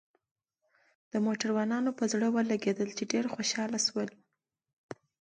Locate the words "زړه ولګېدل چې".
2.13-3.03